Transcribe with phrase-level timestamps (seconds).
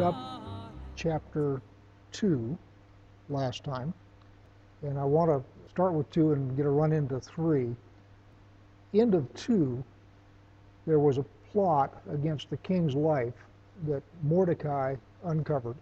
[0.00, 0.14] up
[0.96, 1.60] chapter
[2.12, 2.56] 2
[3.28, 3.92] last time,
[4.82, 7.74] and I want to start with 2 and get a run into 3.
[8.94, 9.84] End of 2,
[10.86, 13.34] there was a plot against the king's life
[13.86, 15.76] that Mordecai uncovered.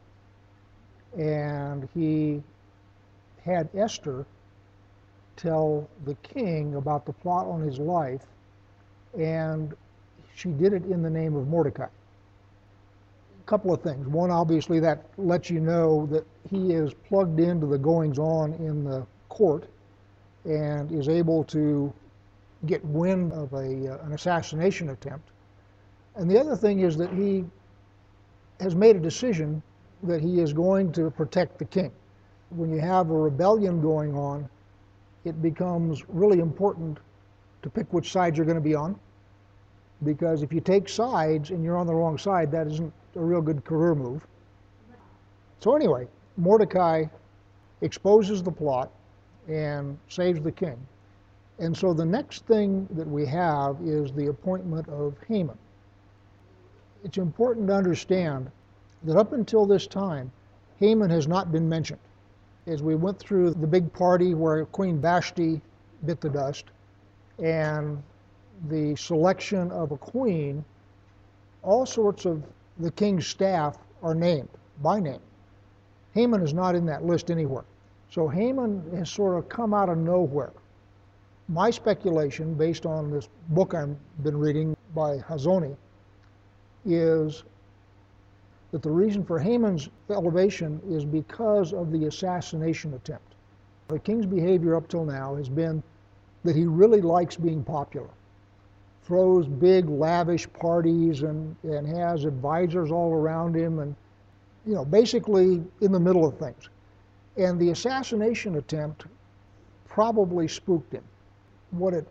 [1.16, 2.42] And he
[3.44, 4.26] had Esther
[5.36, 8.26] tell the king about the plot on his life,
[9.18, 9.74] and
[10.34, 11.86] she did it in the name of Mordecai.
[13.48, 14.06] Couple of things.
[14.06, 18.84] One, obviously, that lets you know that he is plugged into the goings on in
[18.84, 19.64] the court
[20.44, 21.90] and is able to
[22.66, 25.30] get wind of a, uh, an assassination attempt.
[26.16, 27.46] And the other thing is that he
[28.60, 29.62] has made a decision
[30.02, 31.90] that he is going to protect the king.
[32.50, 34.46] When you have a rebellion going on,
[35.24, 36.98] it becomes really important
[37.62, 39.00] to pick which side you're going to be on.
[40.04, 43.40] Because if you take sides and you're on the wrong side, that isn't a real
[43.40, 44.26] good career move.
[45.60, 46.06] So, anyway,
[46.36, 47.04] Mordecai
[47.80, 48.90] exposes the plot
[49.48, 50.78] and saves the king.
[51.58, 55.58] And so the next thing that we have is the appointment of Haman.
[57.04, 58.50] It's important to understand
[59.04, 60.30] that up until this time,
[60.78, 62.00] Haman has not been mentioned.
[62.66, 65.60] As we went through the big party where Queen Vashti
[66.04, 66.66] bit the dust
[67.42, 68.02] and
[68.68, 70.64] the selection of a queen,
[71.62, 72.42] all sorts of
[72.78, 74.48] the king's staff are named
[74.82, 75.20] by name.
[76.12, 77.64] Haman is not in that list anywhere.
[78.10, 80.52] So Haman has sort of come out of nowhere.
[81.48, 85.76] My speculation, based on this book I've been reading by Hazony,
[86.84, 87.44] is
[88.70, 93.34] that the reason for Haman's elevation is because of the assassination attempt.
[93.88, 95.82] The king's behavior up till now has been
[96.44, 98.08] that he really likes being popular,
[99.08, 103.96] throws big, lavish parties, and, and has advisors all around him, and
[104.66, 106.68] you know, basically in the middle of things.
[107.38, 109.06] And the assassination attempt
[109.88, 111.02] probably spooked him.
[111.70, 112.06] What it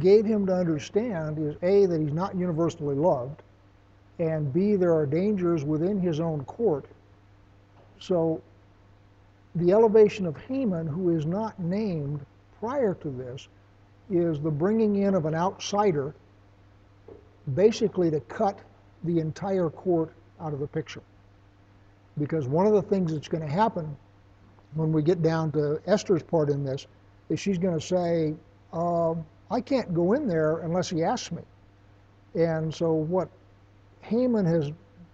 [0.00, 3.40] gave him to understand is A, that he's not universally loved,
[4.18, 6.86] and B, there are dangers within his own court.
[8.00, 8.42] So
[9.54, 12.26] the elevation of Haman, who is not named
[12.58, 13.46] prior to this,
[14.10, 16.12] is the bringing in of an outsider
[17.54, 18.58] basically to cut
[19.04, 21.02] the entire court out of the picture.
[22.18, 23.96] Because one of the things that's going to happen
[24.74, 26.86] when we get down to Esther's part in this
[27.28, 28.34] is she's going to say,
[28.72, 31.42] um, I can't go in there unless he asks me.
[32.34, 33.28] And so what
[34.00, 34.70] Haman has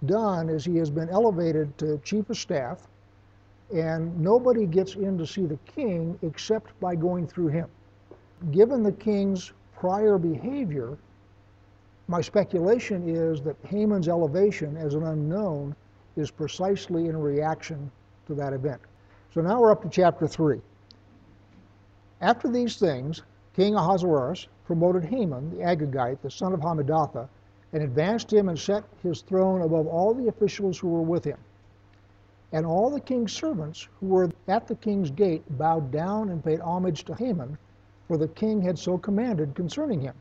[0.06, 2.86] done is he has been elevated to chief of staff,
[3.74, 7.68] and nobody gets in to see the king except by going through him.
[8.52, 10.96] Given the king's prior behavior,
[12.08, 15.76] my speculation is that Haman's elevation as an unknown
[16.16, 17.91] is precisely in reaction
[18.26, 18.80] to that event.
[19.32, 20.60] So now we're up to chapter 3.
[22.22, 23.22] After these things,
[23.54, 27.28] King Ahasuerus promoted Haman, the Agagite, the son of Hammedatha,
[27.74, 31.38] and advanced him and set his throne above all the officials who were with him.
[32.52, 36.60] And all the king's servants who were at the king's gate bowed down and paid
[36.60, 37.58] homage to Haman,
[38.06, 40.14] for the king had so commanded concerning him.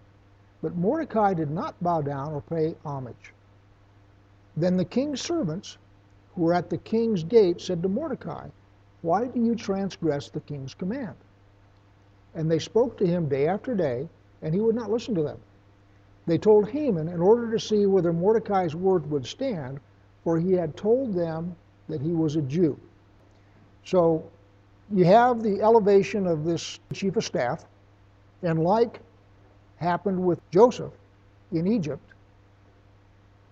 [0.61, 3.33] But Mordecai did not bow down or pay homage.
[4.55, 5.77] Then the king's servants
[6.35, 8.47] who were at the king's gate said to Mordecai,
[9.01, 11.15] Why do you transgress the king's command?
[12.33, 14.09] And they spoke to him day after day,
[14.41, 15.37] and he would not listen to them.
[16.25, 19.79] They told Haman in order to see whether Mordecai's word would stand,
[20.23, 21.55] for he had told them
[21.87, 22.77] that he was a Jew.
[23.85, 24.23] So
[24.91, 27.65] you have the elevation of this chief of staff,
[28.43, 28.99] and like
[29.77, 30.93] happened with Joseph
[31.51, 32.03] in Egypt,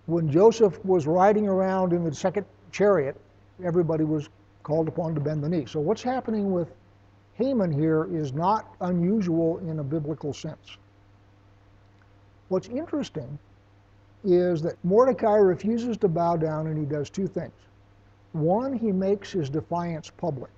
[0.06, 3.16] when Joseph was riding around in the second chariot,
[3.64, 4.28] everybody was
[4.62, 5.64] called upon to bend the knee.
[5.66, 6.68] So what's happening with
[7.34, 10.78] Haman here is not unusual in a biblical sense.
[12.48, 13.38] What's interesting
[14.24, 17.52] is that Mordecai refuses to bow down and he does two things.
[18.32, 20.50] One, he makes his defiance public.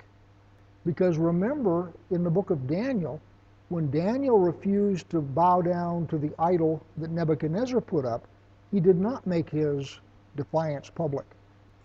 [0.84, 3.20] Because remember, in the book of Daniel,
[3.68, 8.26] when Daniel refused to bow down to the idol that Nebuchadnezzar put up,
[8.70, 10.00] he did not make his
[10.36, 11.26] defiance public.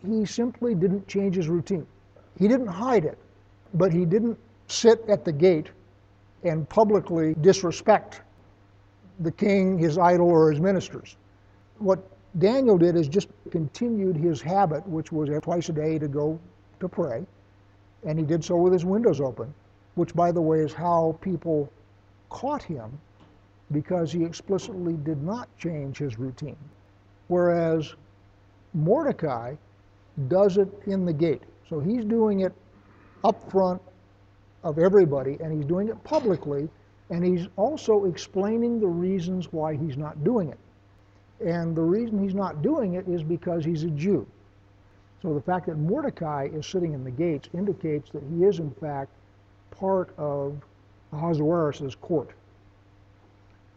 [0.05, 1.85] He simply didn't change his routine.
[2.37, 3.17] He didn't hide it,
[3.73, 4.37] but he didn't
[4.67, 5.69] sit at the gate
[6.43, 8.21] and publicly disrespect
[9.19, 11.15] the king, his idol, or his ministers.
[11.79, 11.99] What
[12.39, 16.39] Daniel did is just continued his habit, which was twice a day to go
[16.79, 17.25] to pray,
[18.05, 19.53] and he did so with his windows open,
[19.95, 21.71] which, by the way, is how people
[22.29, 22.99] caught him
[23.71, 26.57] because he explicitly did not change his routine.
[27.27, 27.95] Whereas
[28.73, 29.55] Mordecai
[30.27, 31.43] does it in the gate.
[31.69, 32.53] So he's doing it
[33.23, 33.81] up front
[34.63, 36.69] of everybody, and he's doing it publicly,
[37.09, 40.59] and he's also explaining the reasons why he's not doing it.
[41.45, 44.25] And the reason he's not doing it is because he's a Jew.
[45.21, 48.71] So the fact that Mordecai is sitting in the gates indicates that he is, in
[48.71, 49.11] fact,
[49.83, 50.55] part of
[51.11, 52.29] Ahasuerus' court.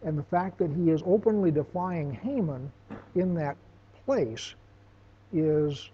[0.05, 2.71] And the fact that he is openly defying Haman
[3.17, 3.57] in that
[4.05, 4.55] place
[5.33, 5.91] is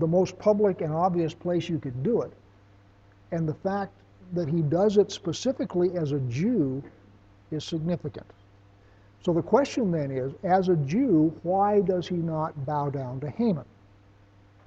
[0.00, 2.32] the most public and obvious place you could do it.
[3.32, 3.92] And the fact
[4.34, 6.82] that he does it specifically as a Jew
[7.50, 8.26] is significant.
[9.24, 13.30] So the question then is, as a Jew, why does he not bow down to
[13.30, 13.64] Haman?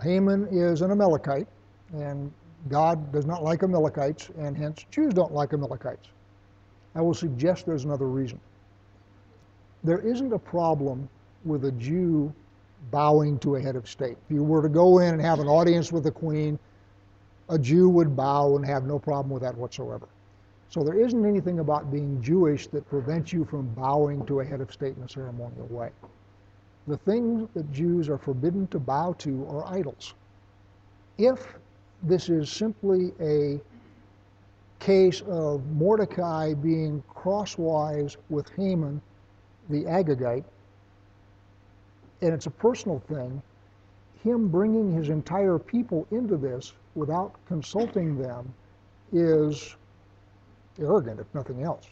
[0.01, 1.47] Haman is an Amalekite,
[1.93, 2.31] and
[2.67, 6.09] God does not like Amalekites, and hence Jews don't like Amalekites.
[6.95, 8.39] I will suggest there's another reason.
[9.83, 11.07] There isn't a problem
[11.45, 12.33] with a Jew
[12.91, 14.17] bowing to a head of state.
[14.25, 16.59] If you were to go in and have an audience with the queen,
[17.47, 20.07] a Jew would bow and have no problem with that whatsoever.
[20.69, 24.61] So there isn't anything about being Jewish that prevents you from bowing to a head
[24.61, 25.89] of state in a ceremonial way.
[26.87, 30.13] The things that Jews are forbidden to bow to are idols.
[31.17, 31.57] If
[32.03, 33.59] this is simply a
[34.79, 39.01] case of Mordecai being crosswise with Haman
[39.69, 40.45] the Agagite,
[42.21, 43.41] and it's a personal thing,
[44.23, 48.51] him bringing his entire people into this without consulting them
[49.13, 49.75] is
[50.79, 51.87] arrogant, if nothing else.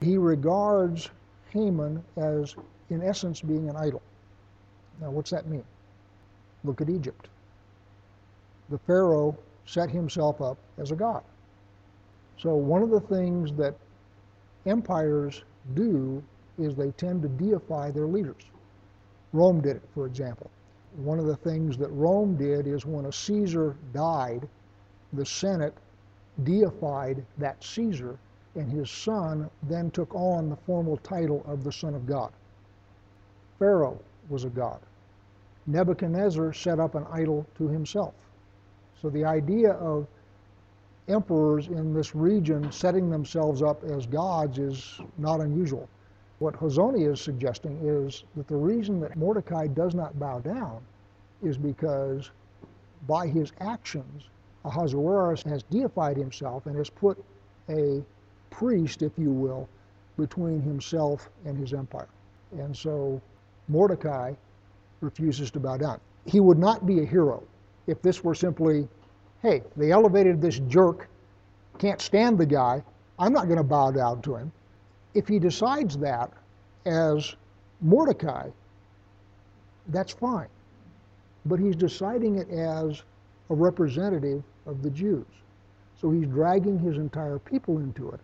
[0.00, 1.10] He regards
[1.50, 2.54] Haman as,
[2.90, 4.02] in essence, being an idol.
[5.00, 5.64] Now, what's that mean?
[6.64, 7.28] Look at Egypt
[8.68, 9.36] the Pharaoh
[9.66, 11.22] set himself up as a god.
[12.38, 13.74] So one of the things that
[14.66, 15.42] empires
[15.74, 16.22] do
[16.58, 18.42] is they tend to deify their leaders.
[19.32, 20.50] Rome did it, for example.
[20.96, 24.48] One of the things that Rome did is when a Caesar died,
[25.12, 25.74] the Senate
[26.44, 28.18] deified that Caesar,
[28.54, 32.32] and his son then took on the formal title of the Son of God.
[33.58, 34.80] Pharaoh was a god.
[35.66, 38.14] Nebuchadnezzar set up an idol to himself.
[39.00, 40.06] So the idea of
[41.08, 45.88] emperors in this region setting themselves up as gods is not unusual.
[46.38, 50.80] What Hazony is suggesting is that the reason that Mordecai does not bow down
[51.42, 52.30] is because
[53.06, 54.24] by his actions,
[54.64, 57.22] Ahasuerus has deified himself and has put
[57.68, 58.04] a
[58.50, 59.68] priest, if you will,
[60.16, 62.08] between himself and his empire.
[62.52, 63.20] And so
[63.68, 64.34] Mordecai
[65.00, 66.00] refuses to bow down.
[66.26, 67.42] He would not be a hero
[67.88, 68.86] if this were simply,
[69.42, 71.08] hey, they elevated this jerk,
[71.78, 72.82] can't stand the guy,
[73.18, 74.52] I'm not going to bow down to him.
[75.14, 76.30] If he decides that
[76.86, 77.34] as
[77.80, 78.50] Mordecai,
[79.88, 80.48] that's fine.
[81.46, 83.02] But he's deciding it as
[83.50, 85.26] a representative of the Jews.
[86.00, 88.20] So he's dragging his entire people into it.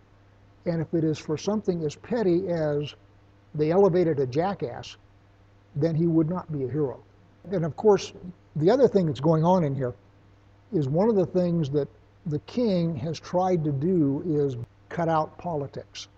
[0.66, 2.94] And if it is for something as petty as
[3.54, 4.96] they elevated a jackass,
[5.74, 7.00] then he would not be a hero.
[7.50, 8.12] And of course,
[8.56, 9.94] the other thing that's going on in here
[10.72, 11.88] is one of the things that
[12.26, 14.56] the king has tried to do is
[14.88, 16.08] cut out politics.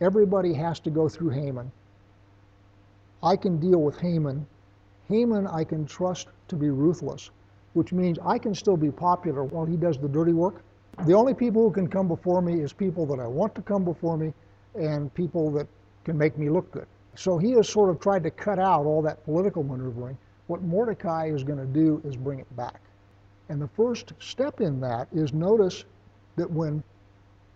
[0.00, 1.70] Everybody has to go through Haman.
[3.22, 4.46] I can deal with Haman.
[5.08, 7.30] Haman I can trust to be ruthless,
[7.74, 10.62] which means I can still be popular while he does the dirty work.
[11.06, 13.84] The only people who can come before me is people that I want to come
[13.84, 14.32] before me
[14.74, 15.66] and people that
[16.04, 16.86] can make me look good.
[17.14, 20.16] So he has sort of tried to cut out all that political maneuvering
[20.50, 22.80] what Mordecai is going to do is bring it back.
[23.50, 25.84] And the first step in that is notice
[26.34, 26.82] that when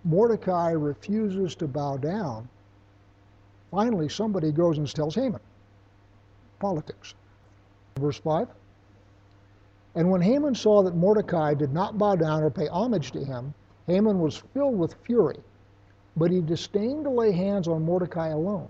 [0.05, 2.49] Mordecai refuses to bow down,
[3.73, 5.41] finally somebody goes and tells Haman.
[6.61, 7.15] Politics.
[7.99, 8.47] Verse 5.
[9.97, 13.55] And when Haman saw that Mordecai did not bow down or pay homage to him,
[13.89, 15.41] Haman was filled with fury,
[16.17, 18.69] but he disdained to lay hands on Mordecai alone.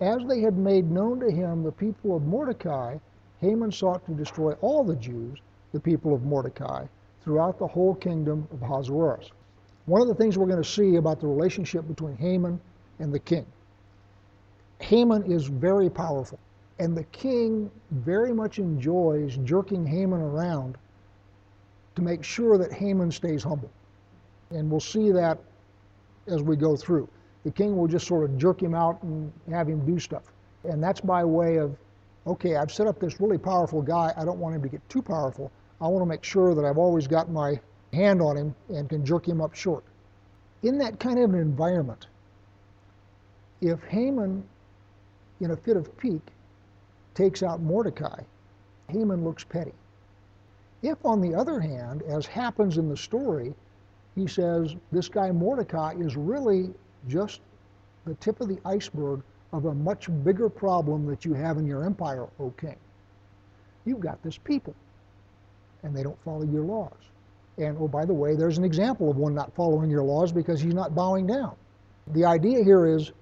[0.00, 2.98] As they had made known to him the people of Mordecai,
[3.40, 5.38] Haman sought to destroy all the Jews,
[5.72, 6.86] the people of Mordecai,
[7.22, 9.30] throughout the whole kingdom of Ahasuerus.
[9.86, 12.60] One of the things we're going to see about the relationship between Haman
[12.98, 13.46] and the king.
[14.80, 16.38] Haman is very powerful,
[16.78, 20.76] and the king very much enjoys jerking Haman around
[21.94, 23.70] to make sure that Haman stays humble.
[24.50, 25.38] And we'll see that
[26.26, 27.08] as we go through.
[27.44, 30.32] The king will just sort of jerk him out and have him do stuff.
[30.64, 31.76] And that's by way of
[32.26, 34.12] okay, I've set up this really powerful guy.
[34.16, 35.50] I don't want him to get too powerful.
[35.80, 37.60] I want to make sure that I've always got my
[37.92, 39.84] hand on him and can jerk him up short.
[40.62, 42.06] In that kind of an environment,
[43.60, 44.44] if Haman,
[45.40, 46.32] in a fit of pique,
[47.14, 48.22] takes out Mordecai,
[48.88, 49.72] Haman looks petty.
[50.82, 53.54] If, on the other hand, as happens in the story,
[54.14, 56.72] he says this guy Mordecai is really
[57.08, 57.40] just
[58.04, 61.84] the tip of the iceberg of a much bigger problem that you have in your
[61.84, 62.76] empire, O king.
[63.84, 64.74] You've got this people,
[65.82, 66.92] and they don't follow your laws.
[67.58, 70.60] And oh, by the way, there's an example of one not following your laws because
[70.60, 71.54] he's not bowing down.
[72.08, 73.12] The idea here is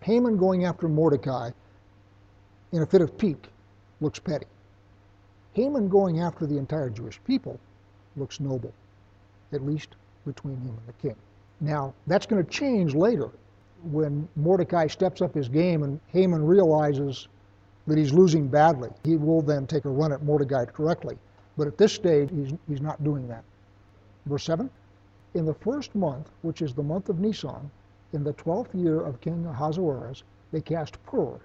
[0.00, 1.50] Haman going after Mordecai
[2.72, 3.48] in a fit of pique
[4.00, 4.46] looks petty.
[5.52, 7.60] Haman going after the entire Jewish people
[8.16, 8.72] looks noble,
[9.52, 9.96] at least
[10.26, 11.16] between him and the king.
[11.60, 13.28] Now, that's going to change later
[13.84, 17.28] when Mordecai steps up his game and Haman realizes
[17.86, 18.90] that he's losing badly.
[19.04, 21.18] He will then take a run at Mordecai directly.
[21.56, 23.44] But at this stage, he's, he's not doing that.
[24.26, 24.70] Verse 7
[25.34, 27.70] In the first month, which is the month of Nisan,
[28.12, 30.22] in the twelfth year of King Ahasuerus,
[30.52, 31.40] they cast pur,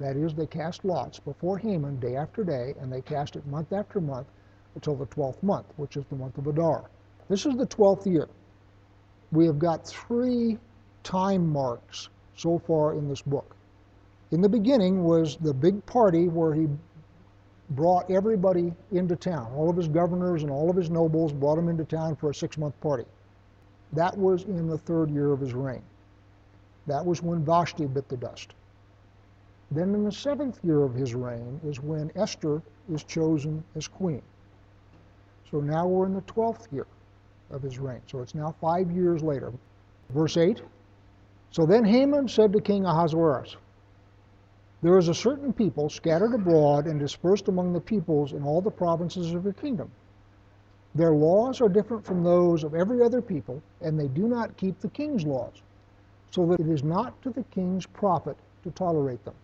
[0.00, 3.72] that is, they cast lots before Haman day after day, and they cast it month
[3.72, 4.28] after month
[4.74, 6.84] until the twelfth month, which is the month of Adar.
[7.28, 8.28] This is the twelfth year.
[9.32, 10.58] We have got three
[11.08, 13.56] time marks so far in this book.
[14.30, 16.68] In the beginning was the big party where he
[17.70, 19.50] brought everybody into town.
[19.54, 22.34] All of his governors and all of his nobles brought him into town for a
[22.34, 23.06] six month party.
[23.94, 25.80] That was in the third year of his reign.
[26.86, 28.52] That was when Vashti bit the dust.
[29.70, 32.60] Then in the seventh year of his reign is when Esther
[32.92, 34.20] is chosen as queen.
[35.50, 36.86] So now we're in the twelfth year
[37.50, 38.02] of his reign.
[38.08, 39.54] So it's now five years later.
[40.10, 40.60] Verse 8
[41.50, 43.56] So then Haman said to King Ahasuerus,
[44.82, 48.70] There is a certain people scattered abroad and dispersed among the peoples in all the
[48.70, 49.90] provinces of your kingdom.
[50.94, 54.80] Their laws are different from those of every other people, and they do not keep
[54.80, 55.62] the king's laws,
[56.30, 59.34] so that it is not to the king's profit to tolerate them.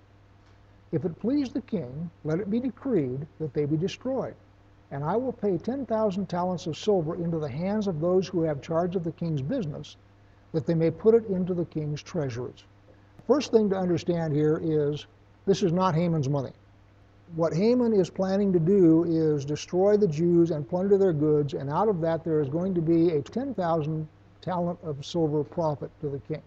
[0.93, 4.35] If it please the king, let it be decreed that they be destroyed
[4.95, 8.63] and I will pay 10,000 talents of silver into the hands of those who have
[8.63, 9.97] charge of the king's business,
[10.55, 12.65] that they may put it into the king's treasuries.
[13.27, 15.07] First thing to understand here is
[15.47, 16.53] this is not Haman's money.
[17.35, 21.69] What Haman is planning to do is destroy the Jews and plunder their goods, and
[21.69, 24.09] out of that there is going to be a 10,000
[24.41, 26.43] talent of silver profit to the king.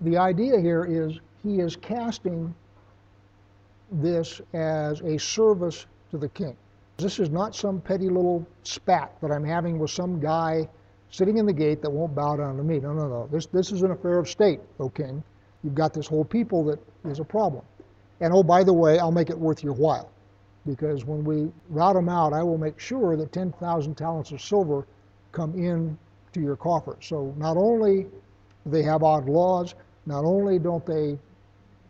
[0.00, 2.52] The idea here is he is casting
[3.92, 6.56] this as a service to the king.
[6.96, 10.68] This is not some petty little spat that I'm having with some guy
[11.10, 12.78] sitting in the gate that won't bow down to me.
[12.78, 13.28] No, no, no.
[13.30, 15.22] This, this is an affair of state, O king.
[15.62, 17.64] You've got this whole people that is a problem.
[18.20, 20.10] And oh, by the way, I'll make it worth your while.
[20.66, 24.86] Because when we rout them out, I will make sure that 10,000 talents of silver
[25.32, 25.96] come in
[26.32, 27.06] to your coffers.
[27.06, 28.06] So not only
[28.64, 29.74] they have odd laws,
[30.06, 31.18] not only don't they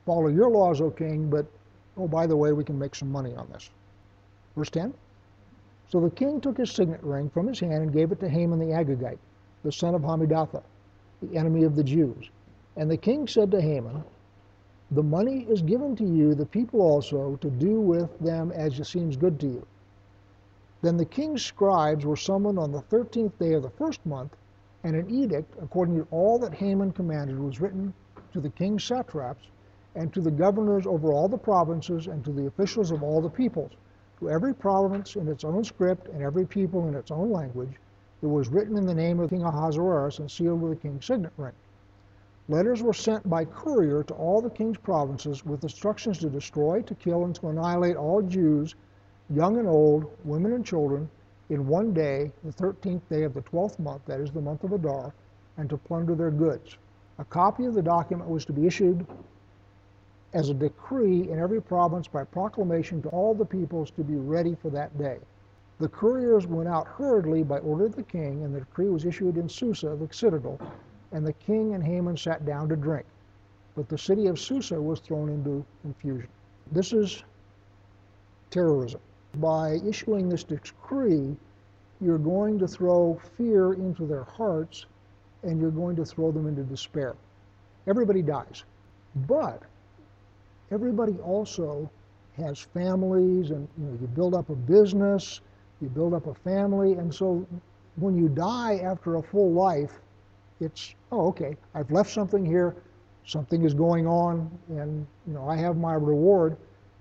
[0.05, 1.47] follow your laws, O king, but
[1.97, 3.71] oh, by the way, we can make some money on this.
[4.57, 4.95] Verse 10
[5.89, 8.59] So the king took his signet ring from his hand and gave it to Haman
[8.59, 9.21] the Agagite,
[9.63, 10.65] the son of Hammedatha,
[11.23, 12.29] the enemy of the Jews.
[12.77, 14.03] And the king said to Haman,
[14.91, 18.87] The money is given to you, the people also, to do with them as it
[18.87, 19.67] seems good to you.
[20.83, 24.37] Then the king's scribes were summoned on the thirteenth day of the first month,
[24.83, 27.95] and an edict, according to all that Haman commanded, was written
[28.33, 29.47] to the king's satraps,
[29.95, 33.31] and to the governors over all the provinces, and to the officials of all the
[33.31, 33.71] peoples
[34.19, 37.81] to every province in its own script and every people in its own language,
[38.23, 41.33] it was written in the name of King Ahasuerus and sealed with the king's signet
[41.37, 41.53] ring.
[42.49, 46.95] Letters were sent by courier to all the king's provinces with instructions to destroy, to
[46.95, 48.75] kill, and to annihilate all Jews,
[49.29, 51.11] young and old, women and children,
[51.51, 54.73] in one day, the 13th day of the 12th month, that is the month of
[54.73, 55.13] Adar,
[55.57, 56.77] and to plunder their goods.
[57.19, 59.07] A copy of the document was to be issued
[60.37, 64.55] as a decree in every province by proclamation to all the peoples to be ready
[64.55, 65.17] for that day.
[65.79, 69.39] The couriers went out hurriedly by order of the king, and the decree was issued
[69.39, 70.61] in Susa, the citadel,
[71.13, 73.07] and the king and Haman sat down to drink.
[73.75, 76.29] But the city of Susa was thrown into confusion.
[76.71, 77.25] This is
[78.51, 79.01] terrorism.
[79.37, 81.35] By issuing this decree,
[81.99, 84.85] you're going to throw fear into their hearts
[85.43, 87.17] and you're going to throw them into despair.
[87.87, 88.65] Everybody dies.
[89.27, 89.63] But
[90.71, 91.91] everybody also
[92.37, 95.41] has families and you, know, you build up a business,
[95.81, 97.47] you build up a family, and so
[97.97, 99.93] when you die after a full life,
[100.61, 102.77] it's, oh, okay, I've left something here,
[103.25, 106.57] something is going on, and you know, I have my reward,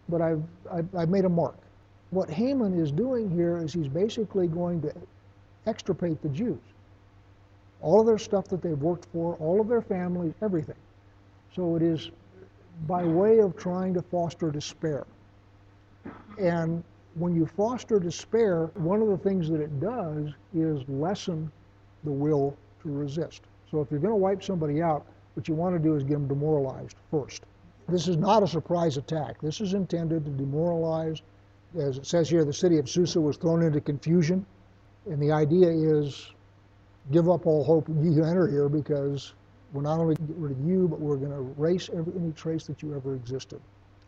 [0.09, 1.57] but I've, I've, I've made a mark.
[2.11, 4.93] What Haman is doing here is he's basically going to
[5.67, 6.59] extirpate the Jews.
[7.81, 10.75] All of their stuff that they've worked for, all of their families, everything.
[11.53, 12.11] So it is
[12.87, 15.05] by way of trying to foster despair.
[16.39, 16.83] And
[17.15, 21.51] when you foster despair, one of the things that it does is lessen
[22.03, 23.41] the will to resist.
[23.71, 26.13] So if you're going to wipe somebody out, what you want to do is get
[26.13, 27.43] them demoralized first.
[27.87, 29.39] This is not a surprise attack.
[29.41, 31.21] This is intended to demoralize.
[31.77, 34.45] As it says here, the city of Susa was thrown into confusion.
[35.05, 36.31] And the idea is
[37.11, 39.33] give up all hope you enter here because
[39.75, 42.13] we're not only going to get rid of you, but we're going to erase every,
[42.17, 43.59] any trace that you ever existed.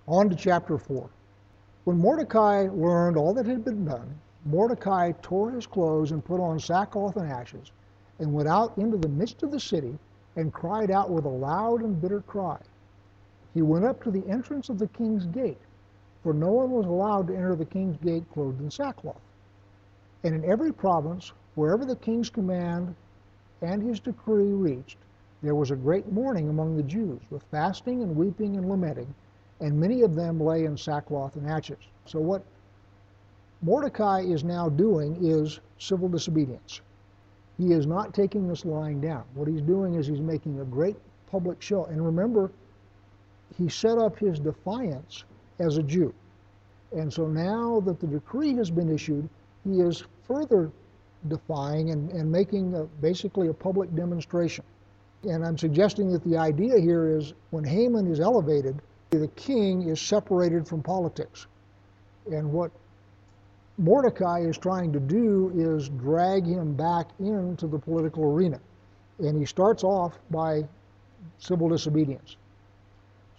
[0.08, 1.10] On to chapter 4.
[1.84, 6.58] When Mordecai learned all that had been done, Mordecai tore his clothes and put on
[6.58, 7.74] sackcloth and ashes,
[8.20, 9.98] and went out into the midst of the city
[10.38, 12.58] and cried out with a loud and bitter cry.
[13.54, 15.60] He went up to the entrance of the king's gate,
[16.24, 19.20] for no one was allowed to enter the king's gate clothed in sackcloth.
[20.24, 22.96] And in every province, wherever the king's command
[23.62, 24.98] and his decree reached,
[25.44, 29.14] there was a great mourning among the Jews, with fasting and weeping and lamenting,
[29.60, 31.78] and many of them lay in sackcloth and ashes.
[32.06, 32.44] So what
[33.62, 36.82] Mordecai is now doing is civil disobedience.
[37.58, 39.24] He is not taking this lying down.
[39.34, 40.96] What he's doing is he's making a great
[41.30, 41.86] public show.
[41.86, 42.52] And remember,
[43.58, 45.24] he set up his defiance
[45.60, 46.14] as a Jew.
[46.96, 49.28] And so now that the decree has been issued,
[49.64, 50.72] he is further
[51.28, 54.64] defying and, and making a, basically a public demonstration.
[55.24, 60.00] And I'm suggesting that the idea here is when Haman is elevated, the king is
[60.00, 61.48] separated from politics.
[62.32, 62.72] And what
[63.78, 68.60] Mordecai is trying to do is drag him back into the political arena.
[69.20, 70.68] And he starts off by
[71.40, 72.38] civil disobedience.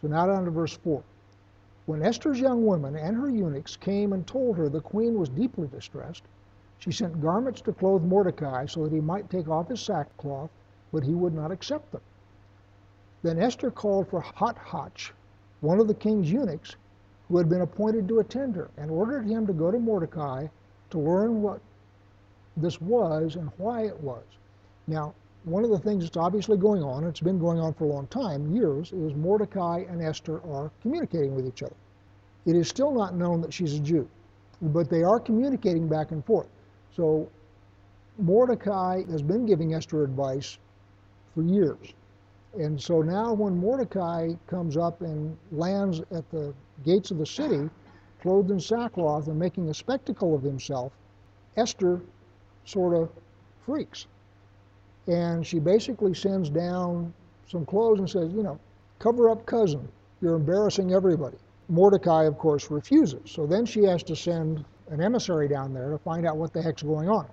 [0.01, 1.03] So now down to verse 4.
[1.87, 5.69] When Esther's young women and her eunuchs came and told her the queen was deeply
[5.69, 6.23] distressed,
[6.79, 10.51] she sent garments to clothe Mordecai so that he might take off his sackcloth,
[10.93, 12.01] but he would not accept them.
[13.23, 15.11] Then Esther called for Hatach,
[15.61, 16.77] one of the king's eunuchs,
[17.29, 20.47] who had been appointed to attend her, and ordered him to go to Mordecai
[20.91, 21.61] to learn what
[22.57, 24.25] this was and why it was.
[24.87, 27.85] Now, one of the things that's obviously going on, and it's been going on for
[27.85, 31.77] a long time, years, is Mordecai and Esther are communicating with each other.
[32.47, 34.09] It is still not known that she's a Jew,
[34.61, 36.49] but they are communicating back and forth.
[36.95, 37.29] So
[38.19, 40.59] Mordecai has been giving Esther advice
[41.39, 41.95] for years.
[42.59, 46.53] And so now when Mordecai comes up and lands at the
[46.85, 47.71] gates of the city,
[48.21, 50.93] clothed in sackcloth and making a spectacle of himself,
[51.57, 52.01] Esther
[52.65, 53.09] sort of
[53.65, 54.09] freaks.
[55.07, 57.15] And she basically sends down
[57.47, 58.59] some clothes and says, you know,
[58.99, 59.89] cover up cousin.
[60.21, 61.37] You're embarrassing everybody.
[61.69, 63.31] Mordecai, of course, refuses.
[63.31, 66.61] So then she has to send an emissary down there to find out what the
[66.61, 67.29] heck's going on.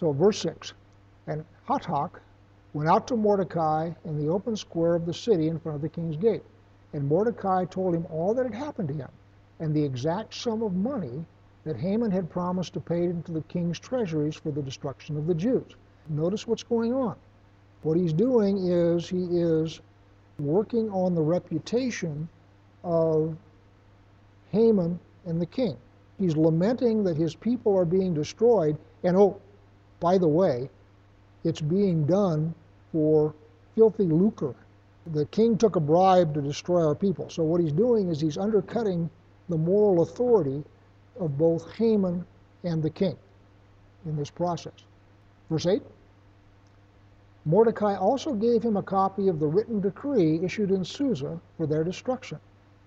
[0.00, 0.72] So verse 6,
[1.26, 2.20] and Hatach
[2.74, 5.88] went out to Mordecai in the open square of the city in front of the
[5.88, 6.42] king's gate.
[6.92, 9.08] And Mordecai told him all that had happened to him,
[9.60, 11.24] and the exact sum of money
[11.64, 15.34] that Haman had promised to pay into the king's treasuries for the destruction of the
[15.34, 15.76] Jews.
[16.08, 17.16] Notice what's going on.
[17.82, 19.80] What he's doing is he is
[20.38, 22.28] working on the reputation
[22.82, 23.36] of
[24.50, 25.76] Haman and the king.
[26.18, 29.40] He's lamenting that his people are being destroyed, and oh,
[30.00, 30.68] by the way,
[31.44, 32.54] it's being done
[32.94, 33.34] for
[33.74, 34.54] filthy lucre.
[35.08, 37.28] The king took a bribe to destroy our people.
[37.28, 39.10] So what he's doing is he's undercutting
[39.48, 40.62] the moral authority
[41.18, 42.24] of both Haman
[42.62, 43.16] and the king
[44.06, 44.84] in this process.
[45.50, 45.82] Verse 8
[47.44, 51.82] Mordecai also gave him a copy of the written decree issued in Susa for their
[51.82, 52.38] destruction,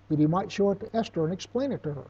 [0.08, 2.06] that he might show it to Esther and explain it to her,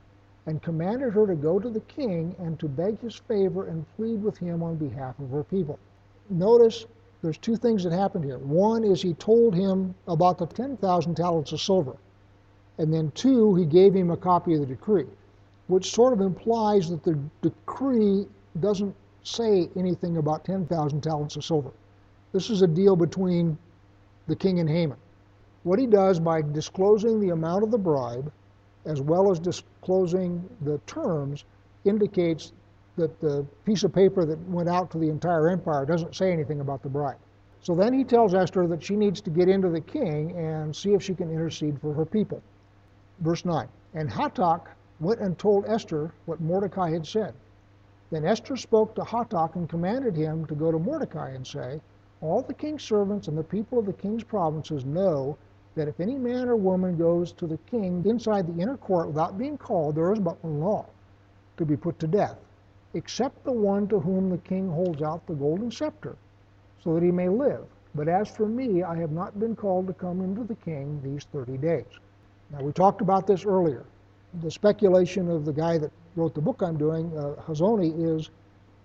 [0.46, 4.22] and commanded her to go to the king and to beg his favor and plead
[4.22, 5.80] with him on behalf of her people.
[6.30, 6.86] Notice
[7.22, 8.38] there's two things that happened here.
[8.38, 11.96] One is he told him about the 10,000 talents of silver.
[12.78, 15.06] And then two, he gave him a copy of the decree,
[15.66, 18.26] which sort of implies that the decree
[18.60, 21.70] doesn't say anything about 10,000 talents of silver.
[22.32, 23.58] This is a deal between
[24.28, 24.98] the king and Haman.
[25.64, 28.30] What he does by disclosing the amount of the bribe,
[28.84, 31.44] as well as disclosing the terms,
[31.84, 32.52] indicates
[32.98, 36.60] that the piece of paper that went out to the entire empire doesn't say anything
[36.60, 37.16] about the bride.
[37.60, 40.94] So then he tells Esther that she needs to get into the king and see
[40.94, 42.42] if she can intercede for her people.
[43.20, 44.66] Verse 9 And Hatach
[45.00, 47.34] went and told Esther what Mordecai had said.
[48.10, 51.80] Then Esther spoke to Hatach and commanded him to go to Mordecai and say,
[52.20, 55.36] All the king's servants and the people of the king's provinces know
[55.74, 59.38] that if any man or woman goes to the king inside the inner court without
[59.38, 60.86] being called, there is but one law
[61.56, 62.38] to be put to death
[62.98, 66.16] except the one to whom the king holds out the golden scepter,
[66.82, 67.64] so that he may live.
[67.94, 71.24] But as for me, I have not been called to come into the king these
[71.32, 71.86] 30 days.
[72.50, 73.84] Now, we talked about this earlier.
[74.42, 78.30] The speculation of the guy that wrote the book I'm doing, uh, Hazony, is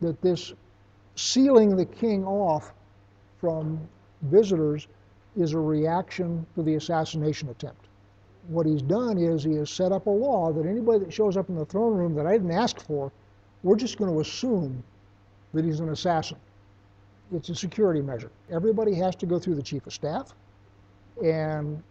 [0.02, 0.54] that this
[1.16, 2.74] sealing the king off
[3.40, 3.80] from
[4.24, 4.88] visitors
[5.36, 7.88] is a reaction to the assassination attempt.
[8.48, 11.50] What he's done is he has set up a law that anybody that shows up
[11.50, 13.12] in the throne room that I didn't ask for,
[13.64, 14.84] we're just going to assume
[15.54, 16.38] that he's an assassin.
[17.34, 18.32] It's a security measure.
[18.52, 20.34] Everybody has to go through the chief of staff,
[21.24, 21.82] and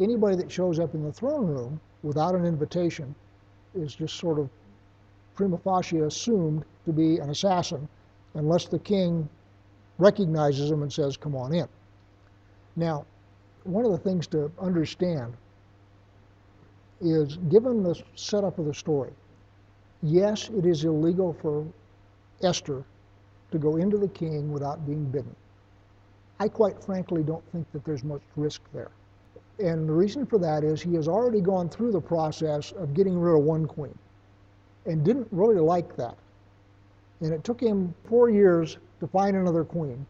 [0.00, 3.14] anybody that shows up in the throne room without an invitation
[3.74, 4.48] is just sort of
[5.34, 7.88] prima facie assumed to be an assassin
[8.34, 9.28] unless the king
[9.98, 11.68] recognizes him and says, come on in.
[12.76, 13.04] Now,
[13.64, 15.34] one of the things to understand
[17.00, 19.10] is given the setup of the story,
[20.02, 21.66] yes, it is illegal for
[22.42, 22.84] Esther
[23.50, 25.34] to go into the king without being bidden.
[26.40, 28.90] I quite frankly don't think that there's much risk there.
[29.58, 33.18] And the reason for that is he has already gone through the process of getting
[33.18, 33.96] rid of one queen
[34.86, 36.16] and didn't really like that.
[37.20, 40.06] And it took him four years to find another queen.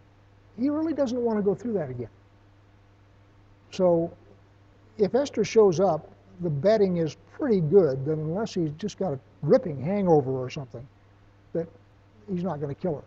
[0.59, 2.11] He really doesn't want to go through that again.
[3.71, 4.13] So
[4.99, 9.19] if Esther shows up, the betting is pretty good that unless he's just got a
[9.43, 10.87] ripping hangover or something,
[11.53, 11.67] that
[12.31, 13.05] he's not going to kill her.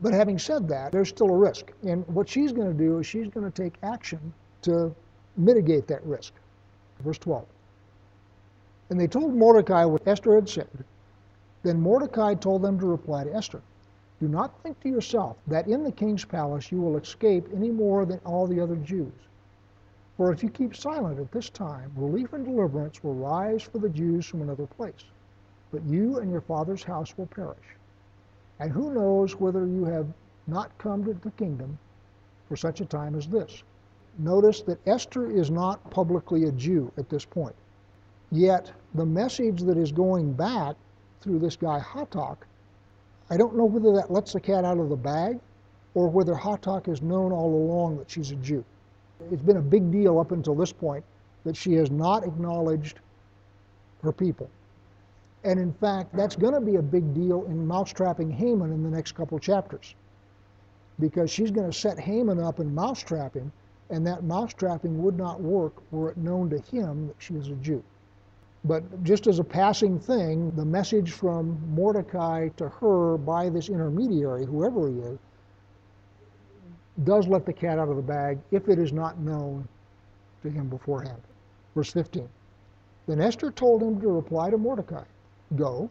[0.00, 1.72] But having said that, there's still a risk.
[1.82, 4.94] And what she's going to do is she's going to take action to
[5.36, 6.32] mitigate that risk.
[7.00, 7.44] Verse 12.
[8.90, 10.84] And they told Mordecai what Esther had said.
[11.62, 13.60] Then Mordecai told them to reply to Esther
[14.20, 18.06] Do not think to yourself that in the king's palace you will escape any more
[18.06, 19.12] than all the other Jews.
[20.18, 23.88] For if you keep silent at this time, relief and deliverance will rise for the
[23.88, 25.04] Jews from another place.
[25.70, 27.76] But you and your father's house will perish.
[28.58, 30.08] And who knows whether you have
[30.48, 31.78] not come to the kingdom
[32.48, 33.62] for such a time as this.
[34.18, 37.54] Notice that Esther is not publicly a Jew at this point.
[38.32, 40.74] Yet the message that is going back
[41.20, 42.38] through this guy Hathach,
[43.30, 45.38] I don't know whether that lets the cat out of the bag
[45.94, 48.64] or whether Hathach has known all along that she's a Jew.
[49.30, 51.04] It's been a big deal up until this point
[51.44, 53.00] that she has not acknowledged
[54.02, 54.48] her people.
[55.44, 58.90] And in fact, that's going to be a big deal in mousetrapping Haman in the
[58.90, 59.94] next couple chapters.
[60.98, 63.52] Because she's going to set Haman up and mousetrap him,
[63.90, 67.54] and that mousetrapping would not work were it known to him that she is a
[67.56, 67.82] Jew.
[68.64, 74.44] But just as a passing thing, the message from Mordecai to her by this intermediary,
[74.44, 75.18] whoever he is,
[77.04, 79.68] does let the cat out of the bag if it is not known
[80.42, 81.20] to him beforehand.
[81.74, 82.28] Verse 15.
[83.06, 85.04] Then Esther told him to reply to Mordecai
[85.56, 85.88] Go,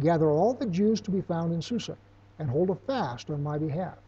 [0.00, 1.96] gather all the Jews to be found in Susa,
[2.38, 3.98] and hold a fast on my behalf.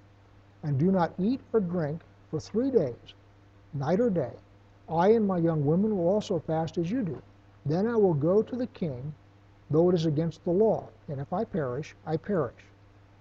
[0.62, 3.14] And do not eat or drink for three days,
[3.74, 4.32] night or day.
[4.88, 7.20] I and my young women will also fast as you do.
[7.64, 9.14] Then I will go to the king,
[9.70, 10.88] though it is against the law.
[11.08, 12.54] And if I perish, I perish.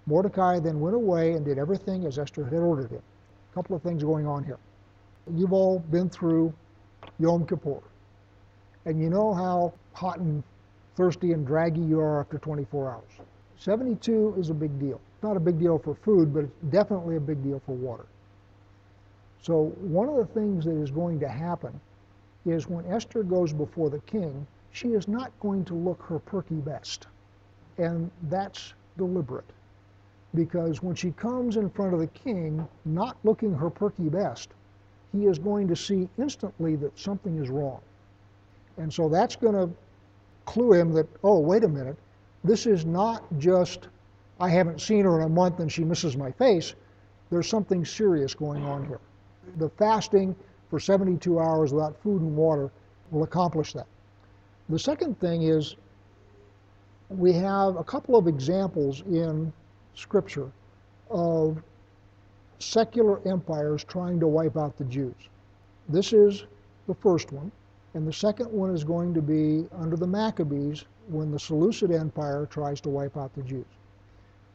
[0.06, 3.02] Mordecai then went away and did everything as Esther had ordered him.
[3.52, 4.58] A couple of things going on here.
[5.34, 6.54] You've all been through
[7.18, 7.80] Yom Kippur.
[8.84, 10.44] And you know how hot and
[10.94, 13.28] thirsty and draggy you are after 24 hours.
[13.58, 15.00] 72 is a big deal.
[15.22, 18.06] Not a big deal for food, but it's definitely a big deal for water.
[19.40, 21.80] So one of the things that is going to happen
[22.44, 26.56] is when Esther goes before the king, she is not going to look her perky
[26.56, 27.06] best.
[27.78, 29.44] And that's deliberate.
[30.36, 34.50] Because when she comes in front of the king, not looking her perky best,
[35.10, 37.80] he is going to see instantly that something is wrong.
[38.76, 39.74] And so that's going to
[40.44, 41.96] clue him that, oh, wait a minute,
[42.44, 43.88] this is not just
[44.38, 46.74] I haven't seen her in a month and she misses my face.
[47.30, 49.00] There's something serious going on here.
[49.56, 50.36] The fasting
[50.68, 52.70] for 72 hours without food and water
[53.10, 53.86] will accomplish that.
[54.68, 55.76] The second thing is
[57.08, 59.52] we have a couple of examples in
[59.96, 60.50] Scripture
[61.10, 61.62] of
[62.58, 65.14] secular empires trying to wipe out the Jews.
[65.88, 66.44] This is
[66.86, 67.50] the first one.
[67.94, 72.46] And the second one is going to be under the Maccabees when the Seleucid Empire
[72.46, 73.64] tries to wipe out the Jews.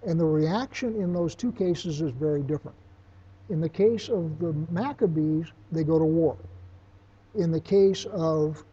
[0.05, 2.77] And the reaction in those two cases is very different.
[3.49, 6.37] In the case of the Maccabees, they go to war.
[7.35, 8.63] In the case of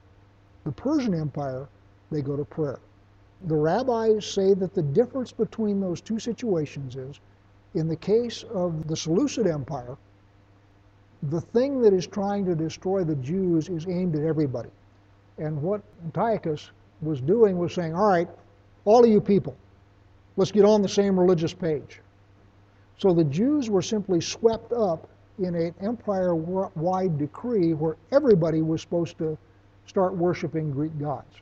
[0.65, 1.67] the Persian Empire,
[2.11, 2.79] they go to prayer.
[3.47, 7.21] The rabbis say that the difference between those two situations is
[7.75, 9.97] in the case of the Seleucid Empire,
[11.25, 14.71] the thing that is trying to destroy the Jews is aimed at everybody.
[15.39, 16.71] And what Antiochus
[17.01, 18.29] was doing was saying, all right,
[18.85, 19.57] all of you people,
[20.37, 22.01] let's get on the same religious page.
[22.99, 29.19] So the Jews were simply swept up in an empire-wide decree where everybody was supposed
[29.19, 29.39] to
[29.87, 31.37] start worshiping Greek gods.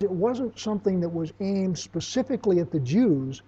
[0.00, 3.42] It wasn't something that was aimed specifically at the Jews.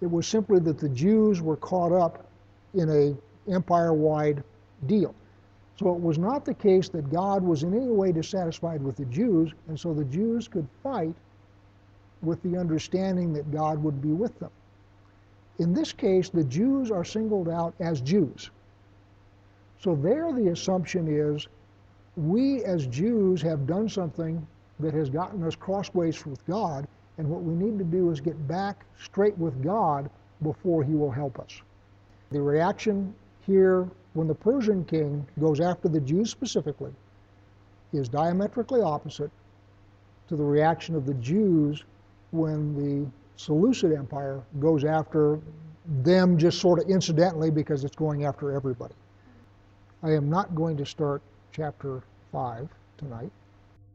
[0.00, 2.26] It was simply that the Jews were caught up
[2.74, 4.42] in a empire-wide
[4.86, 5.14] deal.
[5.76, 9.04] So it was not the case that God was in any way dissatisfied with the
[9.06, 11.14] Jews, and so the Jews could fight
[12.22, 14.50] with the understanding that God would be with them.
[15.58, 18.50] In this case, the Jews are singled out as Jews.
[19.80, 21.48] So there the assumption is
[22.16, 24.46] we as Jews have done something
[24.80, 26.86] that has gotten us crossways with God,
[27.18, 30.10] and what we need to do is get back straight with God
[30.42, 31.60] before he will help us.
[32.30, 33.14] The reaction
[33.46, 36.92] here when the Persian king goes after the Jews specifically
[37.92, 39.30] is diametrically opposite
[40.28, 41.84] to the reaction of the Jews
[42.30, 45.38] when the Seleucid Empire goes after
[46.02, 48.94] them just sort of incidentally because it's going after everybody.
[50.02, 53.30] I am not going to start chapter 5 tonight.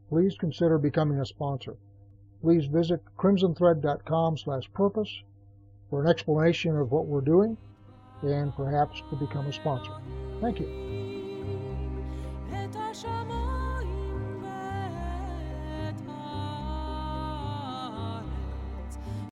[0.09, 1.75] Please consider becoming a sponsor.
[2.41, 5.23] Please visit crimsonthread.com slash purpose
[5.89, 7.57] for an explanation of what we're doing
[8.21, 9.93] and perhaps to become a sponsor.
[10.41, 10.86] Thank you.